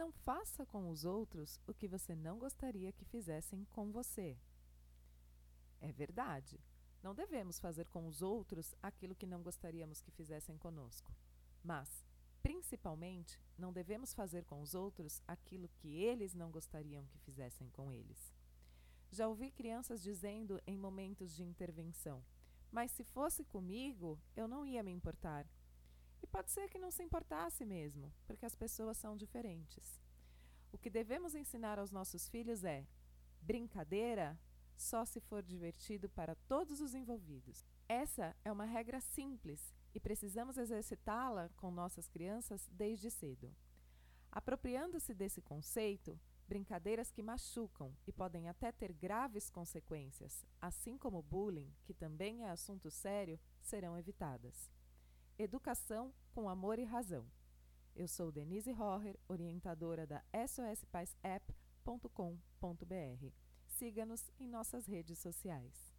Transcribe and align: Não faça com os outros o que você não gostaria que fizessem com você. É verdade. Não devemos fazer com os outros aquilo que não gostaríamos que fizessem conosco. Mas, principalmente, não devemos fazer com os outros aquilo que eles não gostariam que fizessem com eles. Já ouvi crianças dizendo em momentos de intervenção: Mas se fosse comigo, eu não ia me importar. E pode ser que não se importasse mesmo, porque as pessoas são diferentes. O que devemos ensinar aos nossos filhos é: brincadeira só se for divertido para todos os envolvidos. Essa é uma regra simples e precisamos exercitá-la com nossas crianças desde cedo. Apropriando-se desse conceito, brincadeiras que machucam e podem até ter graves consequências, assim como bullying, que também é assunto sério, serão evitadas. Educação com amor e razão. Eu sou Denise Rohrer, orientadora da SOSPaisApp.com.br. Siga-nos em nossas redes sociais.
Não 0.00 0.10
faça 0.10 0.64
com 0.64 0.88
os 0.88 1.04
outros 1.04 1.60
o 1.66 1.74
que 1.74 1.86
você 1.86 2.14
não 2.14 2.38
gostaria 2.38 2.90
que 2.90 3.04
fizessem 3.04 3.66
com 3.66 3.92
você. 3.92 4.34
É 5.78 5.92
verdade. 5.92 6.58
Não 7.02 7.14
devemos 7.14 7.60
fazer 7.60 7.86
com 7.86 8.06
os 8.06 8.22
outros 8.22 8.74
aquilo 8.82 9.14
que 9.14 9.26
não 9.26 9.42
gostaríamos 9.42 10.00
que 10.00 10.10
fizessem 10.10 10.56
conosco. 10.56 11.14
Mas, 11.62 12.02
principalmente, 12.42 13.38
não 13.58 13.74
devemos 13.74 14.14
fazer 14.14 14.46
com 14.46 14.62
os 14.62 14.74
outros 14.74 15.20
aquilo 15.28 15.68
que 15.68 15.94
eles 16.02 16.32
não 16.32 16.50
gostariam 16.50 17.04
que 17.08 17.18
fizessem 17.18 17.68
com 17.68 17.92
eles. 17.92 18.34
Já 19.10 19.28
ouvi 19.28 19.50
crianças 19.50 20.02
dizendo 20.02 20.62
em 20.66 20.78
momentos 20.78 21.36
de 21.36 21.42
intervenção: 21.42 22.24
Mas 22.72 22.90
se 22.90 23.04
fosse 23.04 23.44
comigo, 23.44 24.18
eu 24.34 24.48
não 24.48 24.64
ia 24.64 24.82
me 24.82 24.92
importar. 24.92 25.46
E 26.22 26.26
pode 26.26 26.50
ser 26.50 26.68
que 26.68 26.78
não 26.78 26.90
se 26.90 27.02
importasse 27.02 27.64
mesmo, 27.64 28.12
porque 28.26 28.46
as 28.46 28.54
pessoas 28.54 28.96
são 28.96 29.16
diferentes. 29.16 30.00
O 30.72 30.78
que 30.78 30.90
devemos 30.90 31.34
ensinar 31.34 31.78
aos 31.78 31.90
nossos 31.90 32.28
filhos 32.28 32.64
é: 32.64 32.86
brincadeira 33.40 34.38
só 34.76 35.04
se 35.04 35.20
for 35.20 35.42
divertido 35.42 36.08
para 36.08 36.34
todos 36.34 36.80
os 36.80 36.94
envolvidos. 36.94 37.66
Essa 37.88 38.34
é 38.44 38.50
uma 38.50 38.64
regra 38.64 39.00
simples 39.00 39.74
e 39.94 40.00
precisamos 40.00 40.56
exercitá-la 40.56 41.50
com 41.56 41.70
nossas 41.70 42.08
crianças 42.08 42.68
desde 42.72 43.10
cedo. 43.10 43.54
Apropriando-se 44.30 45.12
desse 45.12 45.42
conceito, 45.42 46.18
brincadeiras 46.46 47.10
que 47.10 47.22
machucam 47.22 47.94
e 48.06 48.12
podem 48.12 48.48
até 48.48 48.72
ter 48.72 48.92
graves 48.92 49.50
consequências, 49.50 50.46
assim 50.60 50.96
como 50.96 51.22
bullying, 51.22 51.72
que 51.84 51.92
também 51.92 52.44
é 52.44 52.50
assunto 52.50 52.90
sério, 52.90 53.38
serão 53.60 53.98
evitadas. 53.98 54.70
Educação 55.42 56.12
com 56.34 56.50
amor 56.50 56.78
e 56.78 56.84
razão. 56.84 57.24
Eu 57.96 58.06
sou 58.06 58.30
Denise 58.30 58.72
Rohrer, 58.72 59.18
orientadora 59.26 60.06
da 60.06 60.22
SOSPaisApp.com.br. 60.46 63.32
Siga-nos 63.66 64.30
em 64.38 64.46
nossas 64.46 64.84
redes 64.84 65.18
sociais. 65.18 65.94